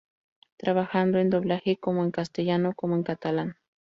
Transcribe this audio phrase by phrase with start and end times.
[0.57, 3.57] Trabajando en doblaje como en castellano como en catalán.